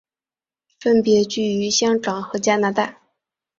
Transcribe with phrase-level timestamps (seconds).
[0.79, 3.03] 分别居于香港和加拿大。